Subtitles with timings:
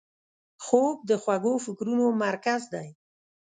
[0.65, 2.87] خوب د خوږو فکرونو مرکز دی